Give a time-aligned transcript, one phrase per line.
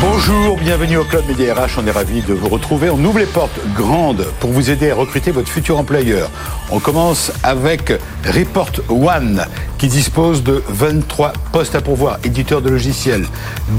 [0.00, 1.78] Bonjour, bienvenue au Club Média RH.
[1.78, 2.90] On est ravi de vous retrouver.
[2.90, 6.30] On ouvre les portes grandes pour vous aider à recruter votre futur employeur.
[6.70, 7.92] On commence avec
[8.24, 9.46] Report One
[9.78, 13.24] qui dispose de 23 postes à pourvoir, éditeur de logiciels.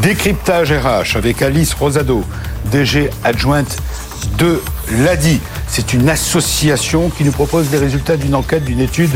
[0.01, 2.23] Décryptage RH avec Alice Rosado,
[2.71, 3.77] DG adjointe
[4.37, 4.61] de
[4.99, 5.39] l'ADI.
[5.67, 9.11] C'est une association qui nous propose les résultats d'une enquête, d'une étude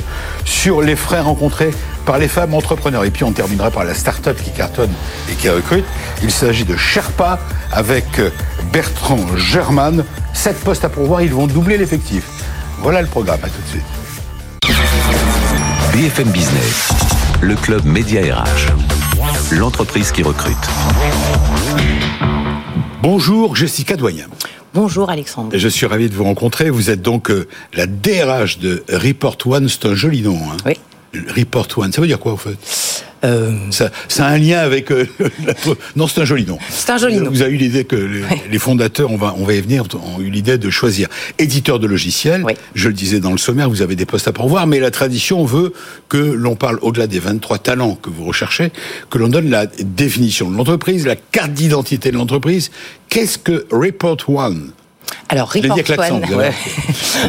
[0.45, 1.71] sur les frais rencontrés
[2.05, 3.03] par les femmes entrepreneurs.
[3.05, 4.91] Et puis on terminera par la start-up qui cartonne
[5.31, 5.85] et qui recrute.
[6.23, 7.39] Il s'agit de Sherpa
[7.71, 8.05] avec
[8.71, 10.03] Bertrand German.
[10.33, 12.23] Sept postes à pourvoir, ils vont doubler l'effectif.
[12.79, 13.83] Voilà le programme, à tout de suite.
[15.93, 16.89] BFM Business,
[17.41, 18.71] le club Média RH.
[19.51, 20.55] L'entreprise qui recrute.
[23.01, 24.25] Bonjour Jessica Doyen.
[24.73, 25.49] Bonjour Alexandre.
[25.53, 26.69] Je suis ravi de vous rencontrer.
[26.69, 29.67] Vous êtes donc euh, la DRH de Report One.
[29.67, 30.37] C'est un joli nom.
[30.49, 30.57] Hein.
[30.65, 30.77] Oui.
[31.35, 32.55] Report One, ça veut dire quoi, au fait?
[33.23, 34.91] Euh, ça, ça a un lien avec.
[34.91, 35.05] euh,
[35.45, 35.53] la-
[35.95, 36.57] non, c'est un joli nom.
[36.69, 37.29] C'est un joli nom.
[37.29, 40.19] Vous avez eu l'idée que les, les fondateurs, on va, on va y venir, ont
[40.21, 42.43] eu l'idée de choisir éditeur de logiciels.
[42.43, 42.53] Oui.
[42.73, 45.45] Je le disais dans le sommaire, vous avez des postes à pourvoir, mais la tradition
[45.45, 45.73] veut
[46.09, 48.71] que l'on parle au-delà des 23 talents que vous recherchez,
[49.11, 52.71] que l'on donne la définition de l'entreprise, la carte d'identité de l'entreprise.
[53.09, 54.71] Qu'est-ce que Report One?
[55.29, 56.21] Alors, Report One,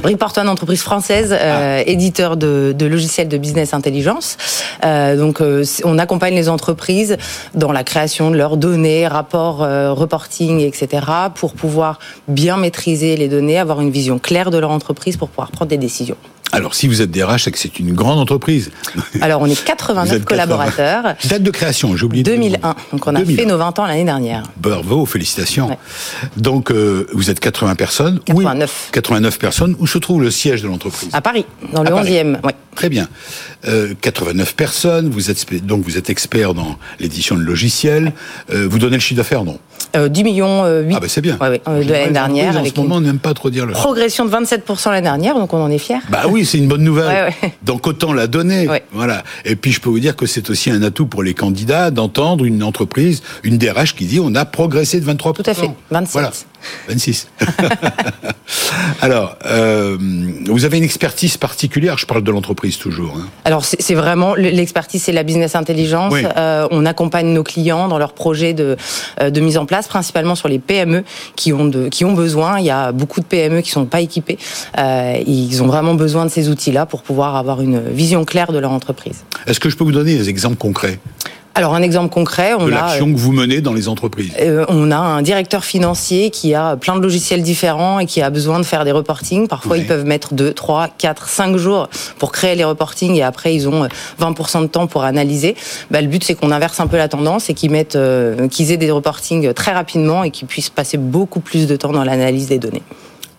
[0.05, 1.91] Report entreprise française, euh, Ah.
[1.91, 4.37] éditeur de, de logiciels de business intelligence.
[4.85, 7.17] Euh, donc, euh, on accompagne les entreprises
[7.55, 13.29] dans la création de leurs données, rapports, euh, reporting, etc., pour pouvoir bien maîtriser les
[13.29, 16.17] données, avoir une vision claire de leur entreprise pour pouvoir prendre des décisions.
[16.55, 18.71] Alors, si vous êtes DRH, c'est que c'est une grande entreprise.
[19.23, 21.15] Alors, on est Vous 89 êtes collaborateurs.
[21.29, 22.23] Date de création, j'ai oublié.
[22.23, 22.75] de- 2001.
[22.93, 23.37] Donc, on a 2001.
[23.37, 24.43] fait nos 20 ans l'année dernière.
[24.59, 25.69] Bravo, félicitations.
[25.71, 25.79] Ouais.
[26.37, 28.21] Donc, euh, vous êtes 80 personnes.
[28.27, 28.71] 89.
[28.87, 29.77] Oui, 89 personnes.
[29.79, 31.09] Où se trouve le siège de l'entreprise?
[31.13, 32.11] À Paris, dans le À Paris.
[32.23, 32.39] 11e.
[32.45, 32.53] Ouais.
[32.75, 33.07] Très bien.
[33.69, 35.11] Euh, 89 personnes.
[35.11, 38.13] Vous êtes spé- donc vous êtes expert dans l'édition de logiciels.
[38.51, 39.59] Euh, vous donnez le chiffre d'affaires, non?
[39.95, 41.37] Euh, 10 millions euh, 8 Ah ben c'est bien.
[41.39, 42.55] Ouais, ouais, euh, En de l'année dernière.
[42.57, 43.73] En Avec ce moment, on n'aime pas trop dire le.
[43.75, 45.99] progression de 27% l'année dernière, donc on en est fiers.
[46.09, 47.07] Bah oui, c'est une bonne nouvelle.
[47.07, 47.55] Ouais, ouais.
[47.63, 48.69] Donc autant la donner.
[48.69, 48.85] Ouais.
[48.93, 49.25] Voilà.
[49.45, 52.45] Et puis je peux vous dire que c'est aussi un atout pour les candidats d'entendre
[52.45, 55.71] une entreprise, une DRH qui dit on a progressé de 23 Tout à fait.
[55.91, 56.13] 27.
[56.13, 56.33] Voilà.
[56.89, 57.29] 26.
[59.01, 59.97] Alors, euh,
[60.47, 63.17] vous avez une expertise particulière, je parle de l'entreprise toujours.
[63.19, 63.27] hein.
[63.45, 66.13] Alors c'est vraiment l'expertise, c'est la business intelligence.
[66.13, 66.23] Oui.
[66.37, 68.77] Euh, on accompagne nos clients dans leurs projets de,
[69.21, 71.05] euh, de mise en place, principalement sur les PME
[71.37, 72.59] qui ont de, qui ont besoin.
[72.61, 74.39] Il y a beaucoup de PME qui sont pas équipés.
[74.79, 78.59] Euh, ils ont vraiment besoin de ces outils-là pour pouvoir avoir une vision claire de
[78.59, 79.25] leur entreprise.
[79.47, 80.99] Est-ce que je peux vous donner des exemples concrets?
[81.55, 84.91] Alors un exemple concret, on de l'action que vous menez dans les entreprises Euh, on
[84.91, 88.65] a un directeur financier qui a plein de logiciels différents et qui a besoin de
[88.65, 89.49] faire des reportings.
[89.49, 89.81] Parfois, Ouais.
[89.81, 93.69] ils peuvent mettre 2, 3, 4, 5 jours pour créer les reportings et après, ils
[93.69, 95.55] ont euh, 20% de temps pour analyser.
[95.91, 98.71] Bah, le but, c'est qu'on inverse un peu la tendance et qu'ils mettent, euh, qu'ils
[98.73, 102.49] aient des reportings très rapidement et qu'ils puissent passer beaucoup plus de temps dans l'analyse
[102.49, 102.83] des données.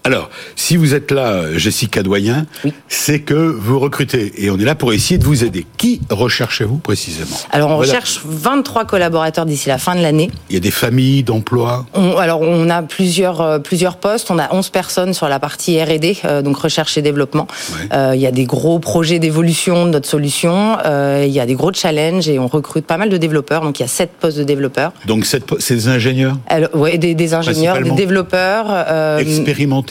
[0.05, 2.73] Alors, si vous êtes là, Jessica Doyen, Oui.
[2.89, 5.65] c'est que vous recrutez et on est là pour essayer de vous aider.
[5.77, 7.89] Qui recherchez-vous précisément Alors, on Voilà.
[7.93, 10.29] recherche 23 collaborateurs d'ici la fin de l'année.
[10.49, 11.85] Il y a des familles d'emploi.
[11.93, 14.29] On, alors, on a plusieurs, euh, plusieurs postes.
[14.29, 17.47] On a 11 personnes sur la partie R&D, euh, donc recherche et développement.
[17.71, 17.87] Ouais.
[17.97, 20.77] Euh, il y a des gros projets d'évolution de notre solution.
[20.85, 23.61] Euh, il y a des gros challenges et on recrute pas mal de développeurs.
[23.61, 24.91] Donc, il y a 7 postes de développeurs.
[25.07, 26.35] Donc, c'est des ingénieurs
[26.73, 28.65] ouais, des, des ingénieurs, des développeurs.
[28.69, 29.19] euh,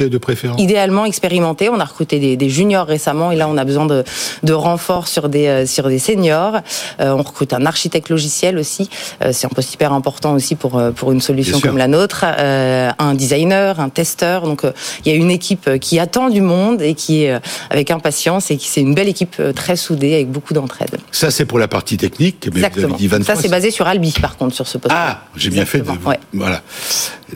[0.08, 0.60] de préférence.
[0.60, 1.68] Idéalement expérimentés.
[1.68, 4.04] On a recruté des, des juniors récemment et là on a besoin de,
[4.42, 6.56] de renforts sur des euh, sur des seniors.
[7.00, 8.88] Euh, on recrute un architecte logiciel aussi.
[9.22, 12.24] Euh, c'est un poste hyper important aussi pour pour une solution comme la nôtre.
[12.24, 14.42] Un designer, un testeur.
[14.42, 14.62] Donc
[15.04, 18.56] il y a une équipe qui attend du monde et qui est avec impatience et
[18.56, 20.98] qui c'est une belle équipe très soudée avec beaucoup d'entraide.
[21.10, 22.36] Ça, c'est pour la partie technique.
[22.46, 22.88] Mais vous Exactement.
[22.88, 23.34] avez dit 23.
[23.34, 24.94] Ça c'est basé sur Albi par contre sur ce poste.
[24.96, 26.18] Ah, j'ai bien fait de Exactement, ouais.
[26.32, 26.62] voilà,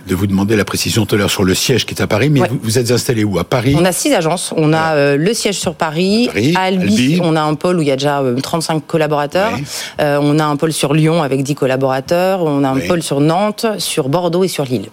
[0.06, 2.28] de vous demander la précision tout à l'heure sur le siège qui est à Paris.
[2.30, 2.48] Mais Ouais.
[2.48, 3.38] vous, vous êtes installé où?
[3.38, 3.74] À Paris?
[3.78, 4.52] On a six agences.
[4.56, 7.20] On a euh, le siège sur Paris, Paris, à Albi, Albi.
[7.22, 9.52] on a un pôle où il y a déjà euh, 35 collaborateurs.
[9.54, 9.62] Ouais.
[10.00, 12.42] Euh, on a un pôle sur Lyon avec 10 collaborateurs.
[12.42, 12.86] On a un Ouais.
[12.86, 14.86] pôle sur Nantes, sur Bordeaux et sur Lille.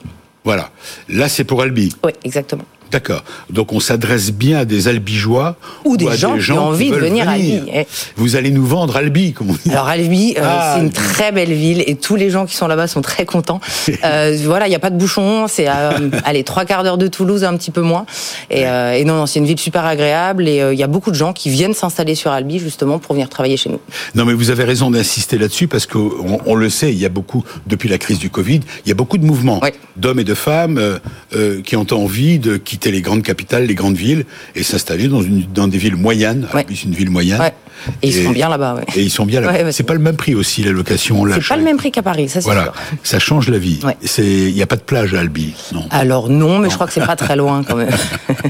[0.45, 0.69] Voilà.
[1.09, 1.93] Là, c'est pour Albi.
[2.03, 2.63] Oui, exactement.
[2.93, 3.23] D'accord.
[3.49, 6.95] Donc on s'adresse bien à des albigeois Ou des à gens qui ont envie de
[6.95, 7.59] venir à Albi.
[7.73, 7.87] Eh.
[8.17, 9.71] Vous allez nous vendre Albi, comme on dit.
[9.71, 12.67] Alors Albi, euh, Ah, c'est une très belle ville et tous les gens qui sont
[12.67, 13.59] là-bas sont très contents.
[14.03, 16.97] Euh, voilà, il n'y a pas de bouchon, c'est à, euh, allez trois quarts d'heure
[16.97, 18.05] de Toulouse, un petit peu moins.
[18.49, 21.09] Et, euh, et non, non, c'est une ville super agréable et il y a beaucoup
[21.09, 23.79] de gens qui viennent s'installer sur Albi justement pour venir travailler chez nous.
[24.15, 27.09] Non, mais vous avez raison d'insister là-dessus parce qu'on on le sait, il y a
[27.09, 29.61] beaucoup, depuis la crise du Covid, il y a beaucoup de mouvements
[29.95, 30.99] d'hommes et de femmes
[31.63, 34.25] qui ont envie de quitter quitter les grandes capitales, les grandes villes,
[34.55, 36.47] et s'installer dans, une, dans des villes moyennes.
[36.53, 36.65] Ouais.
[36.83, 37.39] Une ville moyenne.
[37.39, 37.53] Ouais.
[38.01, 38.75] Et, ils sont bien là-bas.
[38.75, 38.83] Ouais.
[38.95, 39.51] Et ils sont bien là.
[39.51, 41.25] Ouais, ouais, c'est pas le même prix aussi la location.
[41.33, 42.73] C'est pas le même prix qu'à Paris, ça c'est Voilà, sûr.
[43.03, 43.79] ça change la vie.
[44.17, 45.85] Il n'y a pas de plage à Albi, non.
[45.91, 47.89] Alors non, mais je crois que c'est pas très loin quand même.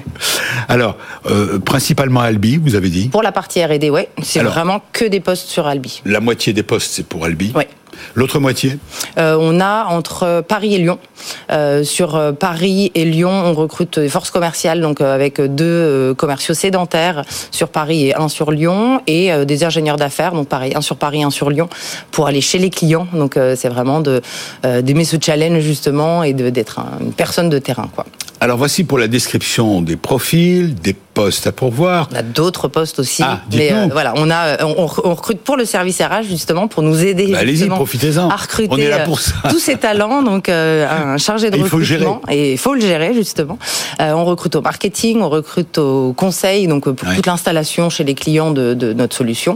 [0.67, 0.97] Alors,
[1.29, 3.09] euh, principalement à Albi, vous avez dit.
[3.09, 6.01] Pour la partie R&D, ouais, c'est vraiment que des postes sur Albi.
[6.05, 7.51] La moitié des postes, c'est pour Albi.
[7.55, 7.67] Ouais.
[8.15, 8.77] L'autre moitié
[9.17, 10.99] Euh, on a entre Paris et Lyon.
[11.51, 16.53] Euh, sur euh, Paris et Lyon, on recrute des forces commerciales, donc avec deux commerciaux
[16.53, 20.97] sédentaires sur Paris et un sur Lyon, et des ingénieurs d'affaires, donc pareil, un sur
[20.97, 21.69] Paris, un sur Lyon,
[22.11, 23.07] pour aller chez les clients.
[23.13, 24.21] Donc euh, c'est vraiment de
[24.81, 28.05] d'aimer ce challenge justement et d'être un- une personne de terrain, quoi.
[28.39, 32.09] Alors voici pour la description des profils, des postes à pourvoir.
[32.11, 33.89] On a d'autres postes aussi, Ah, mais dites-nous.
[33.91, 37.27] voilà, on a, on, on recrute pour le service RH justement pour nous aider.
[37.31, 38.29] Bah, allez-y, profitez-en.
[38.29, 39.33] À recruter On est là euh, pour ça.
[39.49, 42.57] tous ces talents, donc euh, un chargé de Et il faut le recrutement et il
[42.57, 43.57] faut le gérer justement.
[44.01, 47.15] Euh, on recrute au marketing, on recrute au conseil, donc euh, pour Ouais.
[47.15, 49.55] toute l'installation chez les clients de, de notre solution.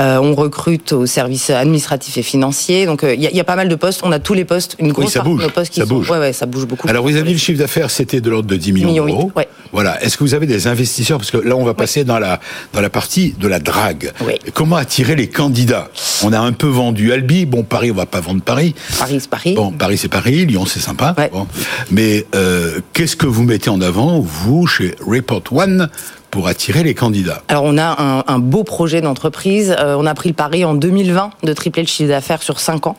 [0.00, 2.86] Euh, on recrute au service administratif et financier.
[2.86, 4.00] Donc euh, il y, a- il y a pas mal de postes.
[4.02, 5.86] On a tous les postes, une grosse ça partie bouge, de nos postes qui ça
[5.86, 5.94] sont.
[5.94, 6.10] bouge.
[6.10, 6.88] Ouais, ouais, ça bouge beaucoup.
[6.88, 9.32] Alors vous avez dit le chiffre d'affaires, c'était de l'ordre de 10 millions, millions d'euros.
[9.36, 9.48] ouais.
[9.72, 10.02] Voilà.
[10.02, 12.40] Est-ce que vous avez des investisseurs Parce que là, on va passer dans la
[12.72, 14.12] dans la partie de la drague.
[14.22, 14.34] Oui.
[14.54, 15.88] Comment attirer les candidats?
[16.22, 17.46] On a un peu vendu Albi.
[17.46, 18.74] Bon, Paris, on va pas vendre Paris.
[18.98, 19.54] Paris, c'est Paris.
[19.54, 21.14] Bon, Paris c'est Paris, Lyon c'est sympa.
[21.18, 21.30] Ouais.
[21.32, 21.46] Bon.
[21.90, 25.88] Mais euh, qu'est-ce que vous mettez en avant, vous, chez Report One,
[26.36, 29.74] pour attirer les candidats Alors on a un, un beau projet d'entreprise.
[29.80, 32.88] Euh, on a pris le pari en 2020 de tripler le chiffre d'affaires sur 5
[32.88, 32.96] ans.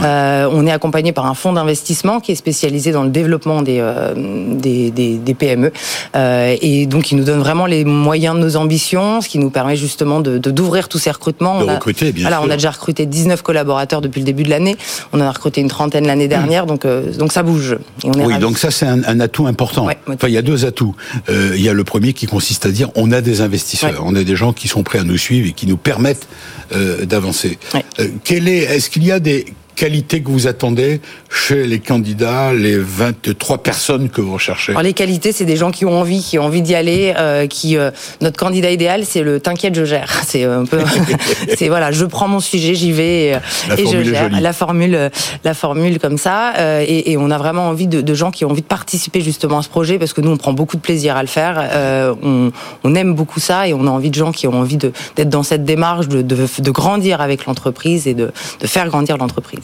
[0.00, 3.78] Euh, on est accompagné par un fonds d'investissement qui est spécialisé dans le développement des,
[3.80, 5.72] euh, des, des, des PME.
[6.60, 9.76] Et donc il nous donne vraiment les moyens de nos ambitions, ce qui nous permet
[9.76, 11.60] justement de d'ouvrir tous ces recrutements.
[11.60, 12.46] De on a, recruter, bien voilà, sûr.
[12.46, 14.76] On a déjà recruté 19 collaborateurs depuis le début de l'année.
[15.14, 16.66] On en a recruté une trentaine l'année dernière.
[16.66, 17.78] Donc, donc ça bouge.
[18.04, 18.40] Et on est Oui, ravis.
[18.40, 19.86] donc ça c'est un, un atout important.
[19.86, 19.96] Ouais.
[20.06, 20.94] Enfin, il y a deux atouts.
[21.30, 23.98] Il y a le premier qui consiste à dire on a des investisseurs, Ouais.
[24.02, 26.26] on a des gens qui sont prêts à nous suivre et qui nous permettent
[26.74, 27.58] euh, d'avancer.
[27.72, 27.84] Ouais.
[28.00, 31.00] Euh, quel est, est-ce qu'il y a des qualités que vous attendez
[31.30, 35.70] chez les candidats, les 23 personnes que vous recherchez Alors les qualités, c'est des gens
[35.70, 37.90] qui ont envie, qui ont envie d'y aller, euh, qui euh,
[38.20, 40.22] notre candidat idéal, c'est le t'inquiète, je gère.
[40.26, 40.78] C'est un peu,
[41.56, 43.32] c'est voilà, je prends mon sujet, j'y vais et,
[43.68, 44.40] La et je gère.
[44.40, 45.08] La formule, euh,
[45.44, 48.44] la formule comme ça, euh, et, et on a vraiment envie de, de gens qui
[48.44, 50.82] ont envie de participer justement à ce projet parce que nous on prend beaucoup de
[50.82, 51.58] plaisir à le faire.
[51.72, 52.50] Euh, on,
[52.82, 55.42] on aime beaucoup ça et on a envie de gens qui ont envie d'être dans
[55.42, 59.63] cette démarche, de, de, de grandir avec l'entreprise et de, de faire grandir l'entreprise.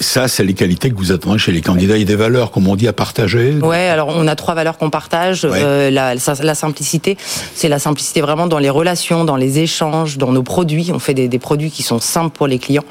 [0.00, 2.74] Ça, c'est les qualités que vous attendez chez les candidats et des valeurs, comme on
[2.74, 3.52] dit, à partager.
[3.60, 5.44] Ouais, alors on a trois valeurs qu'on partage.
[5.44, 5.60] Ouais.
[5.62, 7.18] Euh, la, simplicité,
[7.54, 10.90] c'est la simplicité vraiment dans les relations, dans les échanges, dans nos produits.
[10.92, 12.84] On fait des, des produits qui sont simples pour les clients.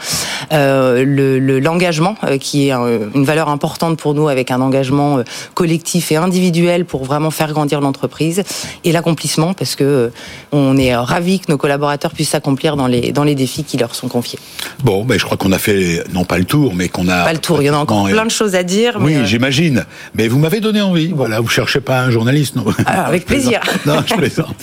[0.54, 4.62] Euh, le le- l'engagement, euh, qui est un- une valeur importante pour nous, avec un
[4.62, 5.20] engagement
[5.56, 8.44] collectif et individuel pour vraiment faire grandir l'entreprise.
[8.84, 10.12] Et l'accomplissement, parce que
[10.52, 13.96] on est ravis que nos collaborateurs puissent s'accomplir dans les dans les défis qui leur
[13.96, 14.40] sont confiés.
[14.84, 17.24] Bon, ben, je crois qu'on a fait, non pas le tour, mais qu'on a...
[17.24, 18.98] Pas le tour, il y en a encore plein de choses à dire.
[19.00, 19.86] Oui, mais, euh, j'imagine.
[20.16, 21.12] Mais vous m'avez donné envie.
[21.16, 23.54] Voilà, vous cherchez pas un journaliste, non Alors, avec Je plaisante.
[23.62, 23.80] plaisir.
[23.86, 24.56] Non, je plaisante.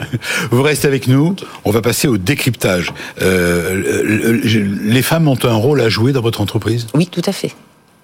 [0.50, 1.34] Vous restez avec nous.
[1.64, 2.92] On va passer au décryptage.
[3.22, 7.22] Euh, le- le- les femmes ont un rôle à jouer dans votre entreprise, oui, tout
[7.26, 7.52] à fait.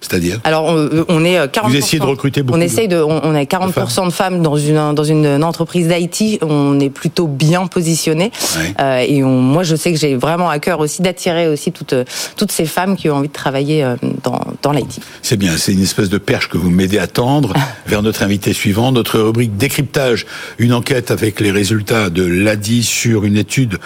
[0.07, 1.69] C'est-à-dire Alors, on, on est euh, 40%.
[1.69, 2.97] Vous essayez de recruter beaucoup On essaye de.
[2.97, 6.43] On, on est 40% de femmes dans une dans une entreprise d'IT.
[6.43, 8.31] On est plutôt bien positionné.
[8.57, 8.73] Ouais.
[8.79, 11.95] Euh, et on, moi, je sais que j'ai vraiment à cœur aussi d'attirer aussi toutes
[12.35, 14.99] toutes ces femmes qui ont envie de travailler euh, dans dans l'IT.
[15.21, 17.53] C'est bien, c'est une espèce de perche que vous m'aidez à tendre
[17.87, 20.25] vers notre invité suivant, notre rubrique décryptage,
[20.57, 23.77] une enquête avec les résultats de l'ADI sur une étude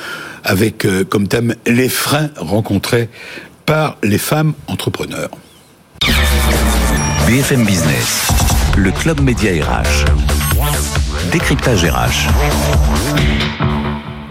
[0.43, 3.09] avec euh, comme thème les freins rencontrés
[3.65, 5.29] par les femmes entrepreneurs.
[7.27, 8.27] BFM Business,
[8.75, 10.05] le club média RH.
[11.31, 12.27] Décryptage RH.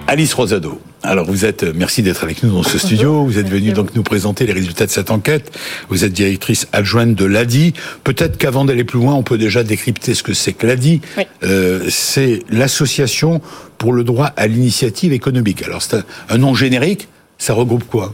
[0.08, 0.80] Alice Rosado.
[1.04, 3.24] Alors vous êtes, euh, merci d'être avec nous dans ce studio.
[3.24, 5.56] Vous êtes venue donc nous présenter les résultats de cette enquête.
[5.88, 7.72] Vous êtes directrice adjointe de l'ADI.
[8.02, 11.00] Peut-être qu'avant d'aller plus loin, on peut déjà décrypter ce que c'est que l'ADI.
[11.16, 11.24] Oui.
[11.44, 13.40] Euh, c'est l'association
[13.78, 15.62] pour le droit à l'initiative économique.
[15.62, 17.06] Alors c'est un, un nom générique.
[17.38, 18.12] Ça regroupe quoi?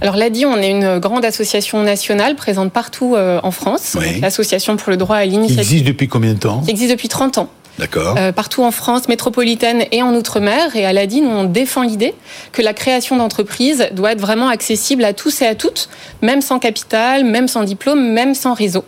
[0.00, 3.96] Alors l'ADI, on est une grande association nationale présente partout euh, en France.
[3.98, 4.20] Oui.
[4.20, 6.62] L'association pour le droit à Qui l'initiative existe depuis combien de temps?
[6.62, 7.50] Qui existe depuis 30 ans.
[7.78, 8.16] D'accord.
[8.18, 10.76] euh, partout en France métropolitaine et en Outre-mer.
[10.76, 12.14] Et à l'ADI, nous, on défend l'idée
[12.52, 15.88] que la création d'entreprises doit être vraiment accessible à tous et à toutes,
[16.20, 18.84] même sans capital, même sans diplôme, même sans réseau.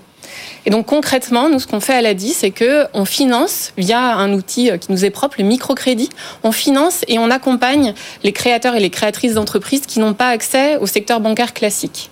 [0.66, 4.32] Et donc concrètement, nous, ce qu'on fait à l'ADI, c'est que on finance via un
[4.32, 6.10] outil euh, qui nous est propre, le microcrédit.
[6.44, 10.76] On finance et on accompagne les créateurs et les créatrices d'entreprises qui n'ont pas accès
[10.76, 12.10] au secteur bancaire classique.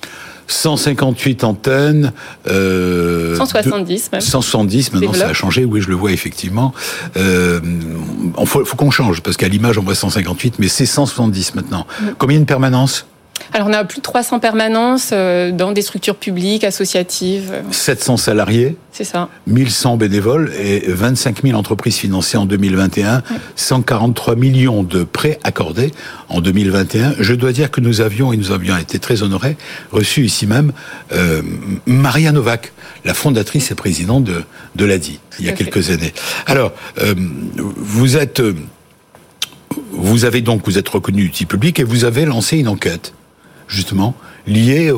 [0.50, 2.12] 158 antennes.
[2.49, 4.21] Euh, 170 même.
[4.21, 6.75] 170, maintenant ça a changé, oui je le vois effectivement.
[7.16, 7.61] Euh,
[8.38, 11.87] il faut, faut qu'on change, parce qu'à l'image on voit 158, mais c'est 170 maintenant.
[12.00, 12.04] Mm.
[12.19, 13.07] Combien de permanences?
[13.52, 17.52] Alors on a plus de 300 permanences euh, dans des structures publiques, associatives.
[17.70, 19.28] 700 salariés C'est ça.
[19.47, 23.23] 1100 bénévoles et 25 000 entreprises financées en 2021.
[23.56, 25.90] 143 millions de prêts accordés
[26.28, 27.14] en 2021.
[27.18, 29.56] Je dois dire que nous avions, et nous avions été très honorés,
[29.90, 30.73] reçu ici même
[31.12, 31.42] euh,
[31.87, 32.73] Maria Novak,
[33.04, 34.42] la fondatrice et présidente de,
[34.76, 36.12] de l'ADI, il y a quelques années.
[36.47, 37.14] Alors, euh,
[37.56, 38.42] vous êtes...
[39.92, 43.12] Vous avez donc, vous êtes reconnu outil public et vous avez lancé une enquête
[43.70, 44.14] justement,
[44.46, 44.92] lié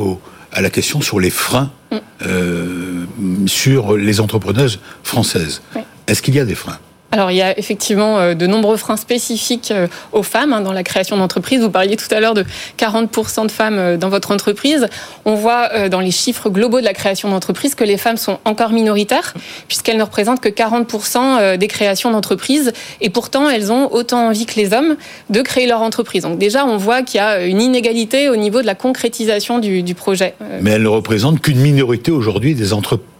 [0.52, 1.96] à la question sur les freins mm.
[2.26, 3.04] euh,
[3.46, 5.62] sur les entrepreneuses françaises.
[6.06, 6.78] Est-ce qu'il y a des freins?
[7.12, 10.72] Alors, il y a effectivement euh, de nombreux freins spécifiques euh, aux femmes hein, dans
[10.72, 11.60] la création d'entreprises.
[11.60, 12.46] Vous parliez tout à l'heure de
[12.78, 14.88] 40% de femmes euh, dans votre entreprise.
[15.26, 18.70] On voit dans les chiffres globaux de la création d'entreprises que les femmes sont encore
[18.70, 19.34] minoritaires,
[19.68, 22.72] puisqu'elles ne représentent que 40% des créations d'entreprises.
[23.00, 24.96] Et pourtant, elles ont autant envie que les hommes
[25.28, 26.22] de créer leur entreprise.
[26.22, 29.82] Donc déjà, on voit qu'il y a une inégalité au niveau de la concrétisation du,
[29.82, 30.34] du projet.
[30.60, 33.11] Mais elles ne représentent qu'une minorité aujourd'hui des entreprises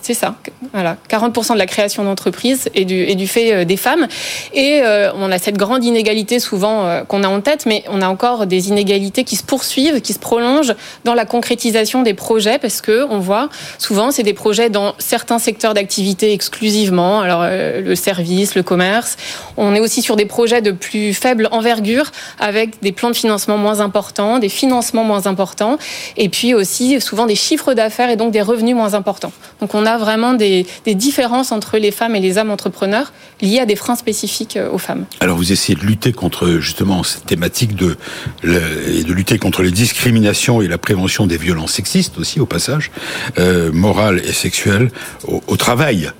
[0.00, 0.34] c'est ça.
[0.72, 4.06] Voilà, 40% de la création du, et du fait euh, des femmes.
[4.54, 8.00] Et euh, on a cette grande inégalité souvent euh, qu'on a en tête, mais on
[8.00, 10.74] a encore des inégalités qui se poursuivent, qui se prolongent
[11.04, 13.48] dans la concrétisation des projets, parce que on voit
[13.78, 19.16] souvent c'est des projets dans certains secteurs d'activité exclusivement, alors le service, le commerce.
[19.56, 23.58] On est aussi sur des projets de plus faible envergure, avec des plans de financement
[23.58, 25.78] moins importants, des financements moins importants,
[26.16, 29.32] et puis aussi souvent des chiffres d'affaires et donc des revenus moins importants.
[29.60, 33.66] Donc on a vraiment des, différences entre les femmes et les hommes entrepreneurs liées à
[33.66, 35.04] des freins spécifiques euh, aux femmes.
[35.20, 37.96] Alors vous essayez de lutter contre justement cette thématique de,
[38.44, 42.90] et de lutter contre les discriminations et la prévention des violences sexistes aussi au passage,
[43.38, 44.90] euh, morales et sexuelles
[45.26, 46.10] au, travail.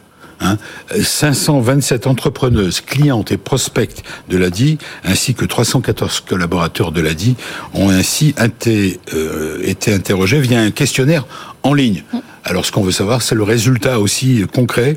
[1.03, 2.11] 527 hein.
[2.11, 7.37] entrepreneuses, clientes et prospects de l'ADI, ainsi que 314 collaborateurs de l'ADI,
[7.75, 11.27] ont ainsi été, euh, été interrogés via un questionnaire
[11.63, 12.05] en ligne.
[12.45, 14.97] Alors ce qu'on veut savoir, c'est le résultat aussi concret.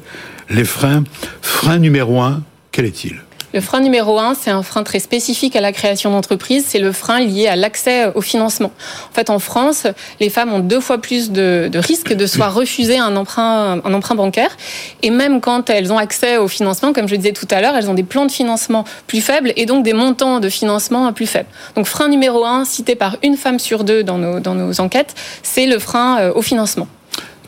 [0.49, 1.03] Les freins.
[1.41, 3.21] Frein numéro un, quel est-il?
[3.53, 6.91] Le frein numéro un, c'est un frein très spécifique à la création d'entreprise, c'est le
[6.91, 8.71] frein lié à l'accès au financement.
[9.11, 9.85] En fait, en France,
[10.19, 14.15] les femmes ont deux fois plus de, risques de soit refuser un emprunt, un emprunt
[14.15, 14.57] bancaire,
[15.01, 17.89] et même quand elles ont accès au financement, comme je disais tout à l'heure, elles
[17.89, 21.49] ont des plans de financement plus faibles et donc des montants de financement plus faibles.
[21.75, 25.77] Donc frein numéro un, cité par une femme sur deux dans nos, enquêtes, c'est le
[25.77, 26.87] frein euh, au financement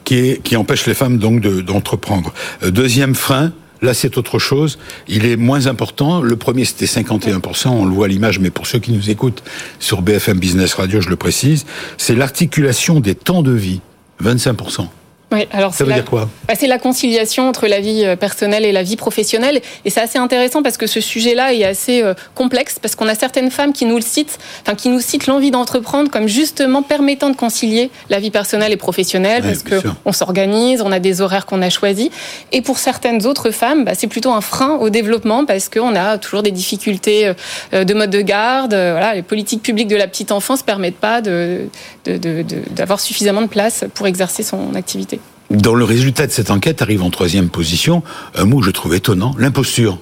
[0.04, 2.32] qui, qui empêche les femmes donc d'entreprendre.
[2.64, 3.52] Euh, deuxième frein,
[3.86, 4.80] Là, c'est autre chose.
[5.08, 6.20] Il est moins important.
[6.22, 7.68] Le premier, c'était 51%.
[7.68, 9.44] On le voit à l'image, mais pour ceux qui nous écoutent
[9.78, 13.82] sur BFM Business Radio, je le précise, c'est l'articulation des temps de vie.
[14.24, 14.88] 25%.
[15.32, 16.30] Oui, alors ça veut dire quoi?
[16.48, 19.60] Bah, C'est la conciliation entre la vie euh, personnelle et la vie professionnelle.
[19.84, 23.16] Et c'est assez intéressant parce que ce sujet-là est assez euh, complexe parce qu'on a
[23.16, 27.32] certaines femmes qui nous le citent, enfin qui nous citent l'envie d'entreprendre comme justement permettant
[27.32, 31.48] de concilier la vie personnelle et professionnelle parce que on s'organise, on a des horaires
[31.48, 32.10] qu'on a choisis.
[32.52, 36.20] Et pour certaines autres femmes, bah, c'est plutôt un frein au développement parce qu'on a
[36.20, 37.34] toujours des difficultés
[37.74, 38.74] euh, de mode de garde.
[38.74, 41.68] Voilà, les politiques publiques de la petite enfance permettent pas de,
[42.08, 45.20] d'avoir suffisamment de place pour exercer son activité.
[45.52, 48.02] Dans le résultat de cette enquête arrive en troisième position
[48.36, 50.00] un mot que je trouve étonnant, l'imposture.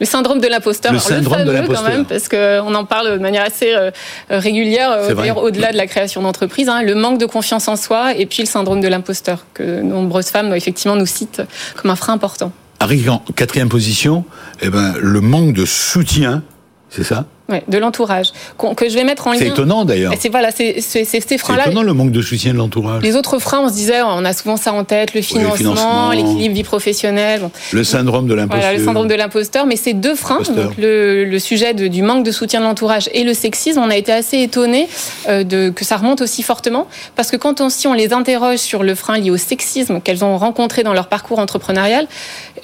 [0.00, 0.94] Le syndrome de l'imposteur.
[0.94, 1.84] Le syndrome de l'imposteur.
[1.84, 3.90] quand même, parce qu'on en parle de manière assez euh,
[4.30, 6.70] régulière, euh, au-delà de la création d'entreprise.
[6.70, 9.82] Hein, le manque de confiance en soi et puis le syndrome de l'imposteur, que de
[9.82, 11.42] nombreuses femmes, effectivement, nous citent
[11.76, 12.50] comme un frein important.
[12.80, 14.24] Arrive en quatrième position,
[14.62, 16.42] eh ben, le manque de soutien,
[16.88, 17.26] c'est ça?
[17.68, 18.32] De l'entourage,
[18.76, 19.38] que je vais mettre en lien.
[19.38, 20.12] C'est étonnant d'ailleurs.
[20.18, 21.04] C'est voilà, c'est ces
[21.38, 21.64] freins-là.
[21.64, 23.02] C'est étonnant le manque de soutien de l'entourage.
[23.02, 26.54] Les autres freins, on se disait, on a souvent ça en tête, le financement, l'équilibre
[26.54, 27.48] vie professionnelle.
[27.72, 28.60] Le syndrome de l'imposteur.
[28.60, 29.66] Voilà, le syndrome de l'imposteur.
[29.66, 33.34] Mais ces deux freins, donc le, sujet du manque de soutien de l'entourage et le
[33.34, 34.88] sexisme, on a été assez étonnés
[35.28, 38.58] euh, de, que ça remonte aussi fortement, parce que quand on, si on les interroge
[38.58, 42.06] sur le frein lié au sexisme qu'elles ont rencontré dans leur parcours entrepreneurial,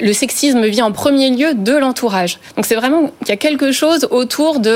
[0.01, 2.39] le sexisme vient en premier lieu de l'entourage.
[2.57, 4.76] Donc c'est vraiment qu'il y a quelque chose autour de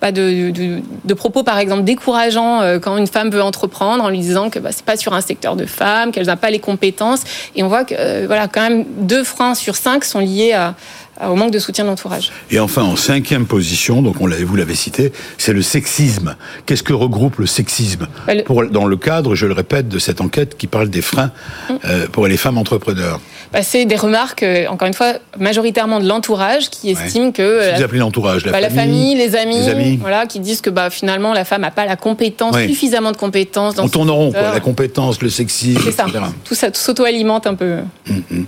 [0.00, 4.50] bah, de, propos, par exemple, décourageants euh, quand une femme veut entreprendre en lui disant
[4.50, 7.22] que bah, c'est pas sur un secteur de femmes, qu'elle n'a pas les compétences.
[7.54, 10.74] Et on voit que, euh, voilà, quand même, deux freins sur cinq sont liés à,
[11.20, 12.30] au manque de soutien de l'entourage.
[12.50, 16.36] Et enfin, en cinquième position, donc on vous l'avez cité, c'est le sexisme.
[16.66, 20.20] Qu'est-ce que regroupe le sexisme bah, pour, Dans le cadre, je le répète, de cette
[20.20, 21.30] enquête qui parle des freins
[21.68, 21.74] mm.
[21.84, 23.20] euh, pour les femmes entrepreneurs.
[23.52, 27.76] Bah, c'est des remarques, euh, encore une fois, majoritairement de l'entourage qui estime que...
[27.76, 31.44] Vous appelez l'entourage la, bah, famille, les amis, voilà, qui disent que bah, finalement la
[31.44, 33.74] femme n'a pas la compétence, suffisamment de compétences.
[33.74, 36.06] Dans on tourne rond, quoi, la compétence, le sexisme, C'est ça,
[36.44, 37.76] tout ça s'auto-alimente un peu.
[38.08, 38.44] Mm-hmm.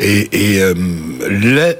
[0.00, 0.74] Et, et euh,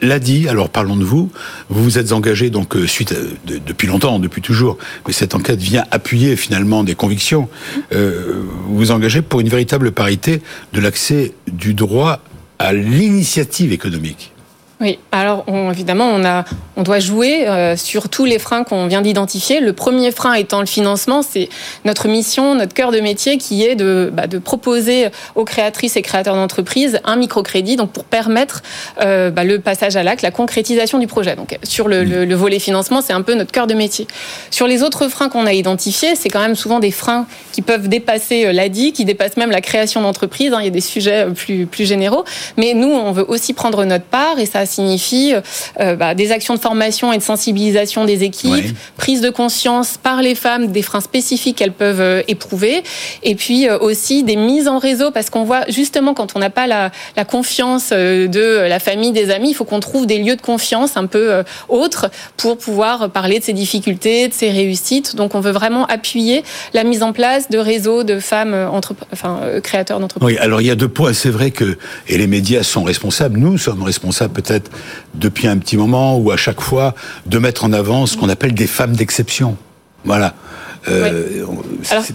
[0.01, 0.14] l'a
[0.49, 1.31] alors parlons de vous,
[1.69, 3.15] vous vous êtes engagé donc euh, suite
[3.47, 7.49] depuis longtemps, depuis toujours, mais cette enquête vient appuyer finalement des convictions.
[7.93, 10.43] Euh, vous vous engagez pour une véritable parité
[10.73, 12.21] de l'accès du droit
[12.59, 14.34] à l'initiative économique.
[14.81, 16.45] Oui, alors évidemment, on, a,
[16.77, 19.61] on doit jouer euh, sur tous les freins qu'on vient d'identifier.
[19.61, 21.49] Le premier frein étant le financement, c'est
[21.85, 26.35] notre mission, notre cœur de métier qui est de, bah, proposer aux créatrices et créateurs
[26.35, 28.63] d'entreprises un microcrédit donc pour permettre
[29.01, 31.37] euh, bah, le passage à l'acte, la concrétisation du projet.
[31.37, 34.09] Donc sur le, le, volet financement, c'est un peu notre cœur de métier.
[34.51, 37.89] Sur les autres freins qu'on a identifiés, c'est quand même souvent des freins qui peuvent
[37.89, 40.53] dépasser euh, l'ADI, qui dépassent même la création d'entreprise.
[40.53, 40.59] Hein.
[40.61, 42.25] Il y a des sujets plus, plus généraux.
[42.57, 45.35] Mais nous, on veut aussi prendre notre part et ça signifie
[45.81, 50.23] euh, bah, des actions de formation et de sensibilisation des équipes, prise de conscience par
[50.23, 52.83] les femmes des freins spécifiques qu'elles peuvent euh, éprouver,
[53.23, 56.51] et puis euh, aussi des mises en réseau, parce qu'on voit justement quand on n'a
[56.51, 60.37] pas la, la, confiance de la famille, des amis, il faut qu'on trouve des lieux
[60.37, 65.17] de confiance un peu autres pour pouvoir parler de ses difficultés, de ses réussites.
[65.17, 66.45] Donc on veut vraiment appuyer
[66.75, 70.37] la mise en place de réseaux de femmes entre, enfin, créateurs d'entreprises.
[70.37, 71.13] Oui, alors il y a deux points.
[71.13, 71.77] C'est vrai que,
[72.09, 74.54] et les médias sont responsables, nous sommes responsables peut-être
[75.15, 76.95] depuis un petit moment ou à chaque fois
[77.27, 79.57] de mettre en avant ce qu'on appelle des femmes d'exception.
[80.05, 80.35] Voilà.
[80.89, 81.47] Euh,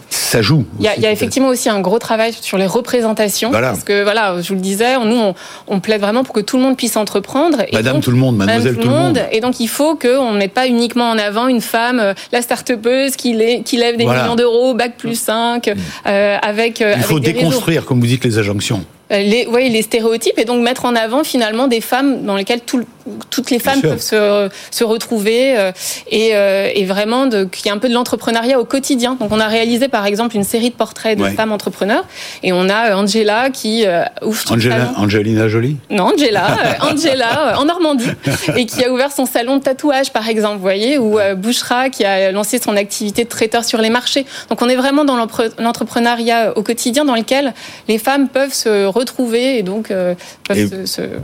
[0.09, 0.65] ça joue.
[0.79, 3.51] Il y, a, effectivement aussi un gros travail sur les représentations.
[3.51, 5.33] Parce que, voilà, je vous le disais, nous,
[5.67, 7.61] on, plaide vraiment pour que tout le monde puisse entreprendre.
[7.67, 9.21] Et Madame tout le monde, mademoiselle tout, le monde.
[9.31, 12.41] Et donc, il faut qu'on ne mette pas uniquement en avant une femme, euh, la
[12.41, 15.73] start-upeuse qui, qui lève des millions d'euros, bac plus 5, mm.
[16.07, 16.81] euh, avec.
[16.81, 18.85] Il faut déconstruire, comme vous dites, les injonctions.
[19.11, 22.61] Euh, les, ouais, les stéréotypes et donc mettre en avant finalement des femmes dans lesquelles
[22.61, 22.85] tout,
[23.29, 25.71] toutes les femmes peuvent se, se retrouver euh,
[26.09, 29.15] et, euh, et, vraiment qu'il y ait un peu de l'entrepreneuriat au quotidien.
[29.19, 32.05] Donc on a réalisé par exemple une série de portraits de femmes entrepreneurs
[32.43, 33.85] et on a Angela qui
[34.21, 34.93] ouvre son Angela.
[34.97, 38.09] Angelina Jolie Non, Angela, Angela en Normandie
[38.55, 42.05] et qui a ouvert son salon de tatouage par exemple, vous voyez, ou Bouchra qui
[42.05, 44.25] a lancé son activité de traiteur sur les marchés.
[44.49, 45.17] Donc on est vraiment dans
[45.59, 47.53] l'entrepreneuriat au quotidien dans lequel
[47.87, 50.15] les femmes peuvent se retrouver et donc euh,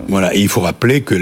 [0.08, 1.16] Voilà, et il faut rappeler que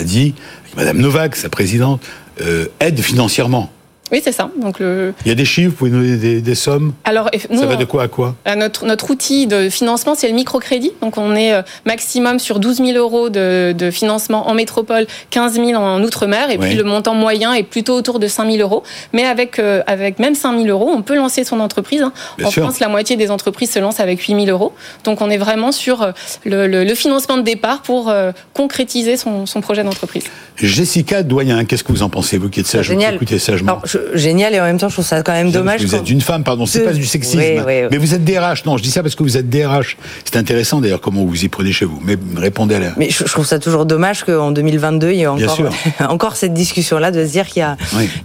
[0.00, 0.34] a dit,
[0.76, 2.02] Madame Novak, sa présidente,
[2.40, 3.70] euh, aide financièrement.
[4.12, 4.50] Oui, c'est ça.
[4.60, 5.14] Donc le...
[5.24, 7.84] Il y a des chiffres, vous pouvez nous donner des, sommes Alors, Ça va de
[7.84, 8.34] quoi à quoi?
[8.46, 10.92] euh, notre, notre outil de financement, c'est le microcrédit.
[11.00, 15.54] Donc on est euh, maximum sur 12 000 euros de, de financement en métropole, 15
[15.54, 18.82] 000 en outre-mer, et puis le montant moyen est plutôt autour de 5 000 euros.
[19.12, 22.02] Mais avec, euh, avec même 5 000 euros, on peut lancer son entreprise.
[22.02, 22.12] Hein.
[22.44, 24.72] En France, la moitié des entreprises se lancent avec 8 000 euros.
[25.04, 26.12] Donc on est vraiment sur
[26.44, 28.12] le, le, financement de départ pour
[28.54, 30.24] concrétiser son, son projet d'entreprise.
[30.56, 33.14] Jessica Doyen, qu'est-ce que vous en pensez, vous qui êtes sage, Génial.
[33.14, 33.80] écoutez sagement?
[34.14, 35.84] Génial et en même temps je trouve ça quand même dommage.
[35.84, 38.64] Vous êtes une femme, pardon, c'est pas du sexisme, mais vous êtes DRH.
[38.64, 39.96] Non, je dis ça parce que vous êtes DRH.
[40.24, 42.00] C'est intéressant d'ailleurs comment vous y prenez chez vous.
[42.04, 42.92] Mais répondez à la.
[42.96, 45.58] Mais je, trouve ça toujours dommage qu'en 2022 il y ait encore
[46.08, 47.76] encore cette discussion-là de se dire qu'il y a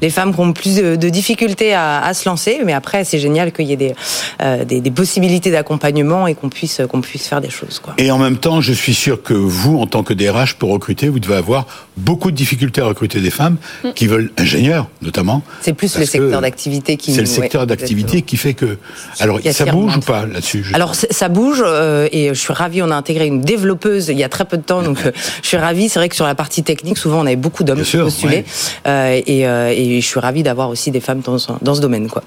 [0.02, 2.60] les femmes qui ont plus de, difficultés à, se lancer.
[2.66, 3.94] Mais après c'est génial qu'il y ait des,
[4.42, 7.80] euh, des, possibilités d'accompagnement et qu'on puisse qu'on puisse faire des choses.
[7.80, 7.94] Quoi.
[7.98, 11.10] Et en même temps, je suis sûr que vous, en tant que DRH, pour recruter,
[11.10, 11.66] vous devez avoir
[11.98, 13.90] beaucoup de difficultés à recruter des femmes mm.
[13.94, 15.42] qui veulent ingénieurs notamment.
[15.66, 17.12] C'est plus le secteur d'activité qui.
[17.12, 18.78] C'est le secteur d'activité qui fait que.
[19.20, 22.84] Alors, ça bouge ou pas là-dessus Alors, ça bouge euh, et je suis ravie.
[22.84, 25.48] On a intégré une développeuse il y a très peu de temps, donc euh, je
[25.48, 25.90] suis ravie.
[25.90, 28.46] C'est vrai que sur la partie technique, souvent on avait beaucoup d'hommes postulés
[28.86, 32.22] euh, et, et, je suis ravie d'avoir aussi des femmes dans, dans ce domaine, quoi.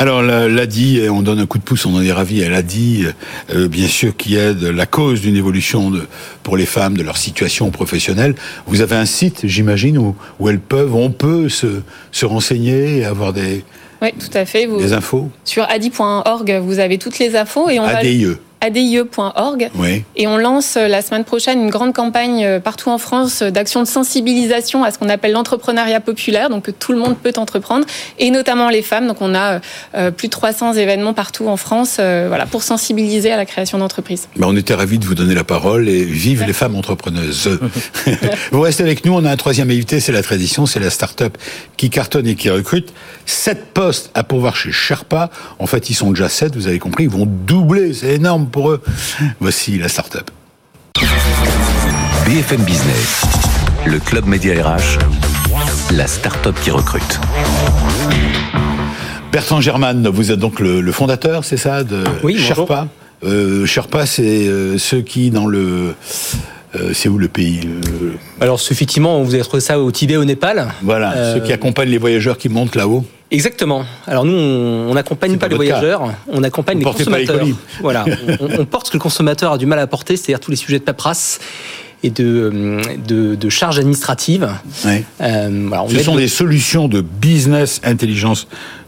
[0.00, 2.40] Alors, l'a dit, on donne un coup de pouce, on en est ravi.
[2.40, 3.04] Elle a dit,
[3.52, 6.06] euh, bien sûr, qu'il y a de la cause d'une évolution de,
[6.44, 8.36] pour les femmes de leur situation professionnelle.
[8.66, 11.82] Vous avez un site, j'imagine, où, où elles peuvent, on peut se,
[12.12, 13.64] se renseigner et avoir des,
[14.00, 14.66] oui, tout à fait.
[14.66, 17.68] Vous, des infos Sur adi.org, vous avez toutes les infos.
[17.68, 19.70] Et on ADIE adie.org.
[20.16, 23.50] Et on lance euh, la semaine prochaine une grande campagne euh, partout en France euh,
[23.50, 27.32] d'action de sensibilisation à ce qu'on appelle l'entrepreneuriat populaire, donc que tout le monde peut
[27.36, 27.86] entreprendre,
[28.18, 29.06] et notamment les femmes.
[29.06, 29.60] Donc on a
[30.16, 34.28] plus de 300 événements partout en France voilà, pour sensibiliser à la création d'entreprises.
[34.36, 37.58] Ben, on était ravis de vous donner la parole et vive les femmes entrepreneuses.
[38.52, 41.36] vous restez avec nous, on a un troisième invité, c'est la tradition, c'est la start-up
[41.76, 42.92] qui cartonne et qui recrute.
[43.26, 45.30] Sept postes à pourvoir chez Sherpa.
[45.58, 48.70] En fait, ils sont déjà sept, vous avez compris, ils vont doubler, c'est énorme pour
[48.70, 48.82] eux.
[49.40, 50.30] Voici la start-up.
[52.26, 53.22] BFM Business.
[53.86, 54.98] Le Club Média RH,
[55.92, 57.20] la start-up qui recrute.
[59.32, 62.88] Bertrand Germain, vous êtes donc le, le fondateur, c'est ça, de Oui, Sherpa.
[63.24, 65.94] Euh, Sherpa, c'est euh, ceux qui dans le
[66.76, 70.24] euh, c'est où le pays Le- Alors, effectivement, vous avez trouvé ça au Tibet, au
[70.24, 70.68] Népal.
[70.82, 73.04] Voilà, Euh, ceux qui accompagnent les voyageurs qui montent là-haut.
[73.30, 73.84] Exactement.
[74.06, 75.78] Alors nous, on n'accompagne pas pas les cas.
[75.78, 77.38] voyageurs, on accompagne Vous les les consommateurs.
[77.40, 77.54] colis.
[77.80, 78.06] Voilà,
[78.40, 80.56] on, on porte ce que le consommateur a du mal à porter, c'est-à-dire tous les
[80.56, 81.38] sujets de paperasse
[82.02, 84.48] et de, de, de charges administratives.
[84.86, 85.04] Ouais.
[85.20, 88.46] Euh, voilà, on Ce sont des solutions de business intelligence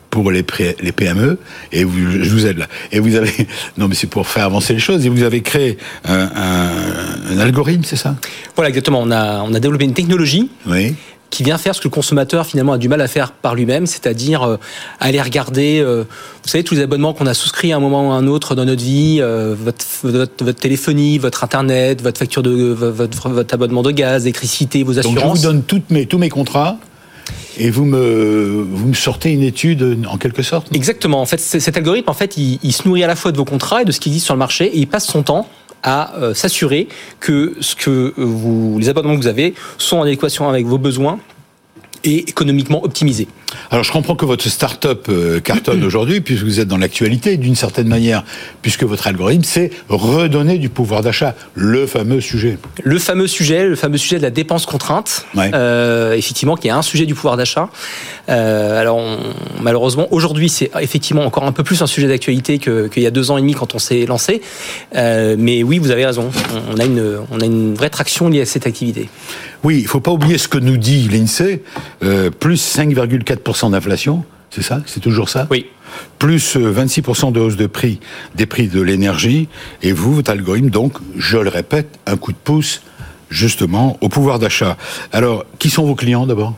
[0.08, 0.44] pour les,
[0.80, 1.38] les PME
[1.70, 2.66] et vous, je vous aide là.
[2.92, 3.30] Et vous avez
[3.78, 7.38] non mais c'est pour faire avancer les choses et vous avez créé un, un- un
[7.38, 8.16] algorithme, c'est ça?
[8.56, 9.00] Voilà, exactement.
[9.02, 10.94] On a, on a développé une technologie Oui.
[11.30, 13.86] Qui vient faire ce que le consommateur finalement a du mal à faire par lui-même,
[13.86, 14.56] c'est-à-dire euh,
[14.98, 16.04] aller regarder, euh,
[16.42, 18.54] vous savez, tous les abonnements qu'on a souscrits à un moment ou à un autre
[18.54, 23.54] dans notre vie, euh, votre, votre, votre téléphonie, votre internet, votre facture de votre, votre
[23.54, 25.38] abonnement de gaz, d'électricité, vos Donc je assurances.
[25.38, 26.78] vous donne toutes mes, tous mes contrats
[27.58, 30.74] et vous me vous me sortez une étude en quelque sorte.
[30.74, 31.20] Exactement.
[31.20, 33.44] En fait, cet algorithme, en fait, il, il se nourrit à la fois de vos
[33.44, 35.48] contrats et de ce qui existe sur le marché, et il passe son temps
[35.82, 36.88] à euh, s'assurer
[37.20, 41.18] que ce que vous, les abonnements que vous avez sont en adéquation avec vos besoins
[42.04, 43.28] et économiquement optimisés.
[43.70, 47.54] Alors je comprends que votre start-up euh, cartonne aujourd'hui puisque vous êtes dans l'actualité d'une
[47.56, 48.24] certaine manière
[48.62, 52.58] puisque votre algorithme c'est redonner du pouvoir d'achat, le fameux sujet.
[52.82, 55.50] Le fameux sujet, le fameux sujet de la dépense contrainte, Ouais.
[55.54, 57.68] euh, effectivement, qui est un sujet du pouvoir d'achat.
[58.28, 59.18] Euh, alors, on-
[59.60, 63.10] malheureusement, aujourd'hui, c'est effectivement encore un peu plus un sujet d'actualité que- qu'il y a
[63.10, 64.40] deux ans et demi quand on s'est lancé.
[64.96, 66.30] Euh, mais oui, vous avez raison.
[66.72, 69.08] On, a une, on a une vraie traction liée à cette activité.
[69.64, 71.60] Oui, il faut pas oublier ce que nous dit l'INSEE,
[72.38, 73.39] plus 5,4%
[73.70, 75.66] d'inflation, c'est ça C'est toujours ça Oui.
[76.18, 78.00] Plus euh, 26% de hausse de prix
[78.34, 79.48] des prix de l'énergie,
[79.82, 82.82] et vous, votre algorithme, donc, je le répète, un coup de pouce
[83.30, 84.76] justement au pouvoir d'achat.
[85.12, 86.54] Alors, qui sont vos clients d'abord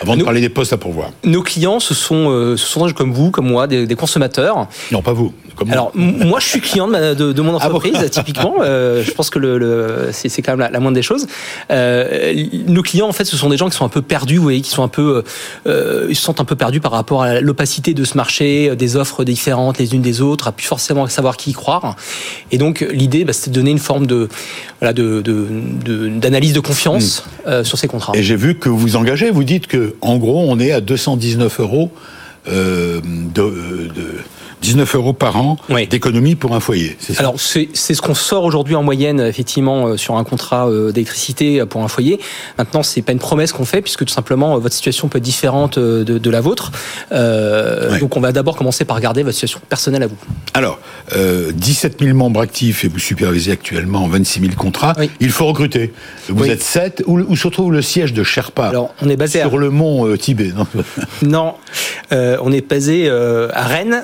[0.00, 1.10] Avant de parler des postes à pourvoir.
[1.24, 4.68] Nos clients, ce sont, euh, ce sont comme vous, comme moi, des, des consommateurs.
[4.92, 5.34] Non, pas vous.
[5.56, 8.54] Comme Alors, moi, je suis client de, ma- de, de mon Ah bon entreprise, typiquement.
[8.62, 11.26] Euh, je pense que le, le- c'est quand même la, la moindre des choses.
[11.70, 12.34] Euh,
[12.66, 14.60] nos clients, en fait, ce sont des gens qui sont un peu perdus, vous voyez,
[14.62, 15.22] qui sont un peu,
[15.66, 18.96] euh, ils se sentent un peu perdus par rapport à l'opacité de ce marché, des
[18.96, 21.96] offres différentes les unes des autres, à plus forcément savoir qui y croire.
[22.52, 24.28] Et donc, l'idée, bah, c'est de donner une forme de,
[24.80, 25.46] voilà, de, de-
[25.84, 28.12] de- d'analyse de confiance euh, sur ces contrats.
[28.16, 31.60] Et j'ai vu que vous engagez, vous dites que en gros on est à 219
[31.60, 31.90] euros
[32.48, 34.18] euh, de, de
[34.64, 35.86] 19 euros par an Oui.
[35.86, 36.96] d'économie pour un foyer.
[36.98, 40.68] Ça Alors c'est c'est ce qu'on sort aujourd'hui en moyenne effectivement euh, sur un contrat
[40.68, 42.18] euh, d'électricité euh, pour un foyer.
[42.56, 45.78] Maintenant c'est pas une promesse qu'on fait puisque tout simplement votre situation peut être différente
[45.78, 46.72] de, de la vôtre.
[47.12, 47.98] Euh.
[47.98, 50.16] Donc on va d'abord commencer par regarder votre situation personnelle à vous.
[50.54, 50.78] Alors,
[51.14, 54.94] euh, 17 000 membres actifs et vous supervisez actuellement 26 000 contrats.
[54.98, 55.10] Oui.
[55.20, 55.92] Il faut recruter.
[56.28, 57.02] Vous êtes 7.
[57.06, 59.68] Où, où se trouve le siège de Sherpa Alors on est basé à Sur le
[59.70, 60.52] mont euh, Tibet.
[60.56, 60.66] non
[61.22, 61.54] non,
[62.10, 64.02] on est basé à Rennes,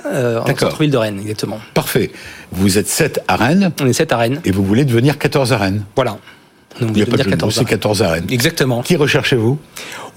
[0.53, 1.59] en centre-ville de Rennes exactement.
[1.75, 2.11] Parfait.
[2.53, 4.41] Vous êtes 7 à Rennes On est 7 à Rennes.
[4.45, 5.85] et vous voulez devenir 14 à Rennes.
[5.97, 6.19] Voilà.
[6.81, 8.27] Donc, Il n'y a pas de devenir jeu de mots, 14 c'est 14 à Rennes.
[8.31, 8.83] Exactement.
[8.83, 9.59] Qui recherchez-vous?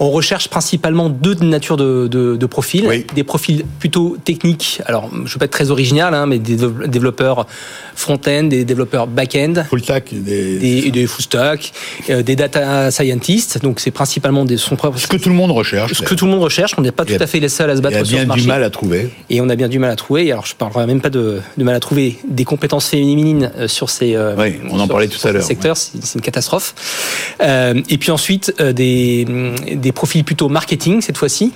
[0.00, 2.84] On recherche principalement deux natures de, de, de profils.
[2.86, 3.06] Oui.
[3.14, 4.80] Des profils plutôt techniques.
[4.86, 7.46] Alors, je ne veux pas être très original, hein, mais des dév- développeurs
[7.94, 10.58] front-end, des développeurs back-end, Full stack des...
[10.58, 11.72] des, des full stack,
[12.10, 13.62] euh, des data scientists.
[13.62, 15.92] Donc, c'est principalement des son Ce que tout le monde recherche.
[15.94, 16.74] ce que tout le monde recherche.
[16.76, 18.12] On n'est pas tout a- à fait les seuls à se battre a sur ce
[18.14, 18.42] bien marché.
[18.42, 19.10] du mal à trouver.
[19.30, 20.30] Et on a bien du mal à trouver.
[20.32, 23.90] Alors, je parlerai même pas de, de mal à trouver des compétences féminines euh, sur
[23.90, 25.76] ces, euh, Oui, on en sur- parlait tout à l'heure, secteurs.
[25.76, 26.74] C'est c'est une catastrophe.
[27.42, 29.24] Euh, et puis ensuite, des,
[29.84, 31.52] des profils plutôt marketing cette fois-ci.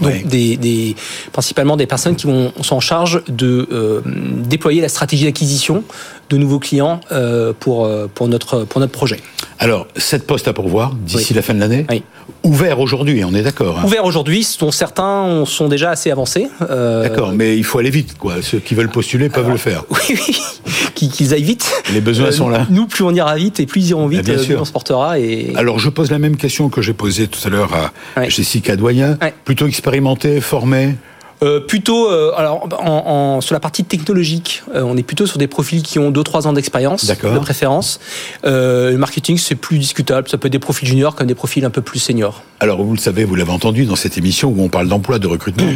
[0.00, 0.24] Donc Oui.
[0.24, 0.96] des, des,
[1.32, 5.84] principalement des personnes qui vont, sont en charge de euh, déployer la stratégie d'acquisition
[6.30, 9.20] de nouveaux clients euh, pour, euh, pour, notre, pour notre projet.
[9.60, 11.36] Alors, 7 postes à pourvoir d'ici Oui.
[11.36, 11.86] la fin de l'année.
[11.88, 12.02] Oui.
[12.42, 13.78] Ouvert aujourd'hui, on est d'accord.
[13.78, 13.84] hein.
[13.84, 16.48] Ouvert aujourd'hui, dont certains sont déjà assez avancés.
[16.68, 18.34] Euh, D'accord, mais il faut aller vite, quoi.
[18.42, 19.84] Ceux qui veulent postuler peuvent le faire.
[19.90, 21.70] Oui, oui, qu'ils aillent vite.
[21.92, 22.66] Les besoins sont là.
[22.70, 24.54] Nous, plus on ira vite et plus ils iront vite, bien euh, sûr.
[24.56, 25.18] plus on se portera.
[25.18, 25.52] Et...
[25.56, 28.30] Alors, je pose la même question que j'ai posée tout à l'heure à Ouais.
[28.30, 29.18] Jessica Doyen.
[29.22, 29.32] Ouais.
[29.44, 30.94] Plutôt expérimenté, formé.
[31.44, 35.36] Euh, plutôt, euh, alors, en, en- sur la partie technologique, euh, on est plutôt sur
[35.38, 38.00] des profils qui ont 2-3 ans d'expérience, de préférence.
[38.44, 40.28] Le marketing, c'est plus discutable.
[40.28, 42.42] Ça peut être des profils juniors comme des profils un peu plus seniors.
[42.60, 45.26] Alors, vous le savez, vous l'avez entendu dans cette émission où on parle d'emploi, de
[45.26, 45.66] recrutement.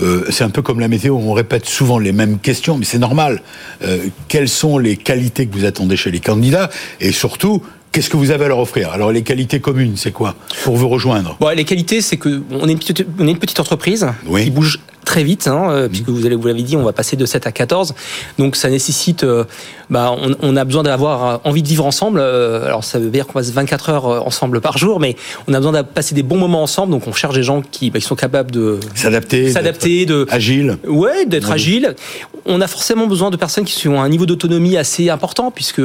[0.00, 2.98] Euh, c'est un peu comme la météo, on répète souvent les mêmes questions, mais c'est
[2.98, 3.42] normal.
[4.28, 8.30] Quelles sont les qualités que vous attendez chez les candidats Et surtout, qu'est-ce que vous
[8.30, 8.90] avez à leur offrir?
[8.92, 10.34] Alors, les qualités communes, c'est quoi?
[10.64, 13.38] Pour vous rejoindre Bon, les qualités, c'est que on est une petite, on est une
[13.38, 14.44] petite entreprise Oui.
[14.44, 17.16] qui bouge très vite, hein, euh, puisque vous allez vous l'avez dit, on va passer
[17.16, 17.94] de 7 à 14.
[18.38, 19.44] Donc ça nécessite, euh,
[19.88, 22.20] bah, on, on a besoin d'avoir euh, envie de vivre ensemble.
[22.20, 25.16] Alors ça veut dire qu'on passe 24 heures ensemble par jour, mais
[25.48, 26.92] on a besoin de passer des bons moments ensemble.
[26.92, 29.50] Donc on cherche des gens qui, bah, qui sont capables de S'adapter.
[29.50, 30.78] s'adapter, de d'être Agile.
[30.86, 31.54] Ouais, d'être Oui.
[31.54, 31.94] agile.
[32.46, 35.82] On a forcément besoin de personnes qui ont un niveau d'autonomie assez important, puisque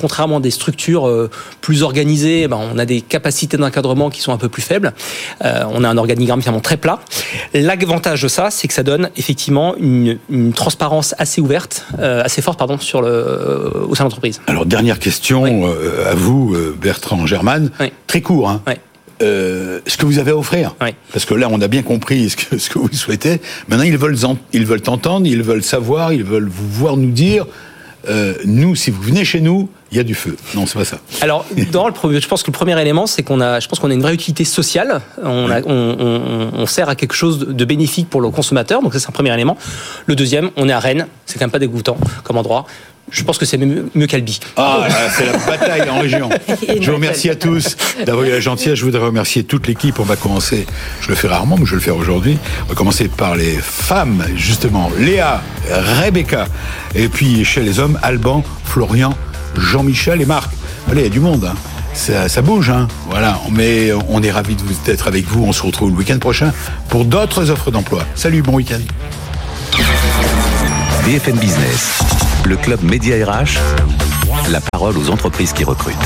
[0.00, 1.28] contrairement à des structures
[1.60, 4.92] plus organisées, ben, on a des capacités d'encadrement qui sont un peu plus faibles.
[5.44, 7.00] Euh, on a un organigramme finalement très plat.
[7.54, 12.40] L'avantage de ça, c'est que ça donne effectivement une, une transparence assez ouverte, euh, assez
[12.42, 14.40] forte, pardon, sur le, euh, au sein de l'entreprise.
[14.46, 15.50] Alors, dernière question Oui.
[15.64, 17.66] euh, à vous, Bertrand Germain.
[17.80, 17.92] Oui.
[18.06, 18.62] Très court, hein.
[18.66, 18.74] Oui.
[19.22, 20.74] Euh, ce que vous avez à offrir.
[20.82, 20.88] Oui.
[21.12, 23.40] Parce que là, on a bien compris ce que, ce que vous souhaitez.
[23.68, 27.10] Maintenant, ils veulent, en- ils veulent entendre, ils veulent savoir, ils veulent vous voir nous
[27.10, 27.46] dire,
[28.08, 30.36] euh, nous, si vous venez chez nous, il y a du feu.
[30.54, 30.98] Non, c'est pas ça.
[31.20, 33.78] Alors, dans le, premier- je pense que le premier élément, c'est qu'on a, je pense
[33.78, 35.00] qu'on a une vraie utilité sociale.
[35.22, 38.82] On, a- on, on- on sert à quelque chose de bénéfique pour le consommateur.
[38.82, 39.56] Donc ça, c'est un premier élément.
[40.06, 41.06] Le deuxième, on est à Rennes.
[41.26, 42.66] C'est quand même pas dégoûtant comme endroit.
[43.10, 44.40] Je pense que c'est mieux, mieux qu'Albi.
[44.56, 46.28] Ah, là, c'est la bataille en région.
[46.80, 48.78] Je vous remercie à tous d'avoir eu la gentillesse.
[48.78, 50.00] Je voudrais remercier toute l'équipe.
[50.00, 50.66] On va commencer,
[51.00, 52.36] je le fais rarement, mais je vais le faire aujourd'hui.
[52.64, 54.90] On va commencer par les femmes, justement.
[54.98, 55.40] Léa,
[56.02, 56.48] Rebecca.
[56.96, 59.14] Et puis chez les hommes, Alban, Florian,
[59.56, 60.50] Jean-Michel et Marc.
[60.90, 61.44] Allez, il y a du monde.
[61.44, 61.54] hein.
[61.94, 62.88] Ça, ça bouge, hein.
[63.08, 63.38] Voilà.
[63.52, 65.44] Mais on est ravis de vous- d'être avec vous.
[65.44, 66.52] On se retrouve le week-end prochain
[66.88, 68.04] pour d'autres offres d'emploi.
[68.16, 68.80] Salut, bon week-end.
[71.04, 72.00] BFM Business,
[72.46, 73.58] le club Média RH,
[74.50, 75.96] la parole aux entreprises qui recrutent.